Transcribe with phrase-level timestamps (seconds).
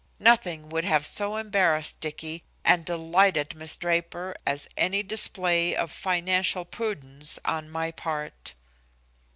[0.17, 6.65] Nothing would have so embarrassed Dicky and delighted Miss Draper as any display of financial
[6.65, 8.55] prudence on my part.